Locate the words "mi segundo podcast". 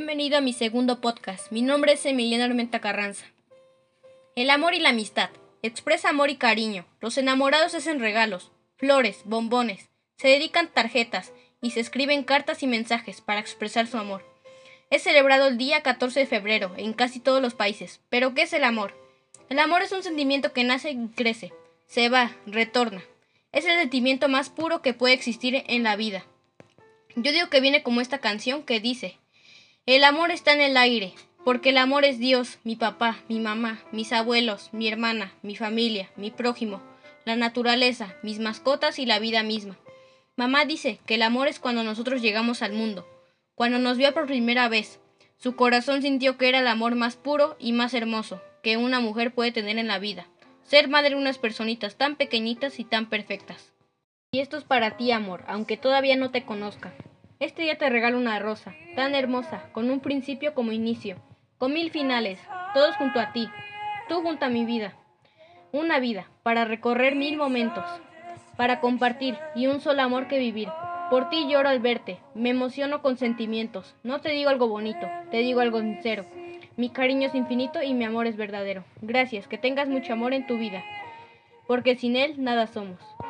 0.40-1.50